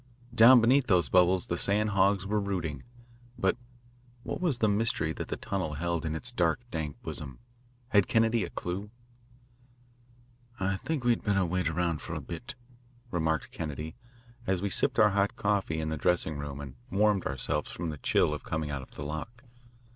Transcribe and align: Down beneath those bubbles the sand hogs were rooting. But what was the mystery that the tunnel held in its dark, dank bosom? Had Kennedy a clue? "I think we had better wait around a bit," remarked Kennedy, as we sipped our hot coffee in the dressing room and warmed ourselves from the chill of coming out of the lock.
Down 0.33 0.61
beneath 0.61 0.87
those 0.87 1.09
bubbles 1.09 1.45
the 1.45 1.59
sand 1.59 1.91
hogs 1.91 2.25
were 2.25 2.39
rooting. 2.39 2.81
But 3.37 3.55
what 4.23 4.41
was 4.41 4.57
the 4.57 4.67
mystery 4.67 5.13
that 5.13 5.27
the 5.27 5.37
tunnel 5.37 5.73
held 5.75 6.05
in 6.07 6.15
its 6.15 6.31
dark, 6.31 6.61
dank 6.71 6.99
bosom? 7.03 7.37
Had 7.89 8.07
Kennedy 8.07 8.43
a 8.43 8.49
clue? 8.49 8.89
"I 10.59 10.77
think 10.77 11.03
we 11.03 11.11
had 11.11 11.21
better 11.21 11.45
wait 11.45 11.69
around 11.69 12.01
a 12.09 12.19
bit," 12.19 12.55
remarked 13.11 13.51
Kennedy, 13.51 13.95
as 14.47 14.59
we 14.59 14.71
sipped 14.71 14.97
our 14.97 15.11
hot 15.11 15.35
coffee 15.35 15.79
in 15.79 15.89
the 15.89 15.97
dressing 15.97 16.35
room 16.39 16.59
and 16.59 16.77
warmed 16.89 17.27
ourselves 17.27 17.69
from 17.69 17.91
the 17.91 17.99
chill 17.99 18.33
of 18.33 18.43
coming 18.43 18.71
out 18.71 18.81
of 18.81 18.95
the 18.95 19.03
lock. 19.03 19.43